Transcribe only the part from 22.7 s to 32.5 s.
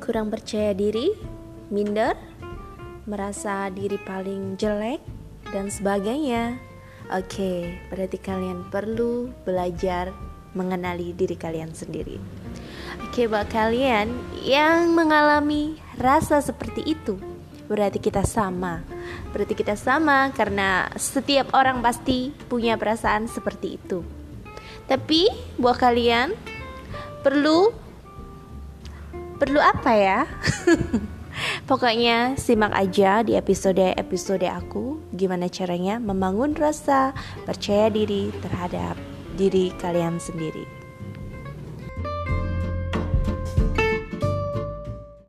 perasaan seperti itu. Tapi buat kalian perlu perlu apa ya? Pokoknya